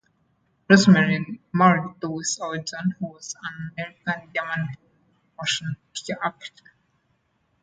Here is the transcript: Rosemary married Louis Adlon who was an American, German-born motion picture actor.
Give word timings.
Rosemary 0.67 1.39
married 1.53 1.93
Louis 2.01 2.39
Adlon 2.41 2.95
who 2.97 3.09
was 3.09 3.35
an 3.43 3.71
American, 3.77 4.31
German-born 4.33 4.77
motion 5.39 5.77
picture 5.93 6.17
actor. 6.23 6.65